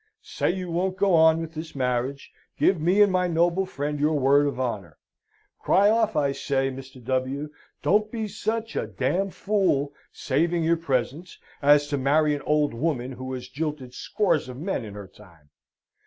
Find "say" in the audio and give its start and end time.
0.23-0.49, 6.31-6.71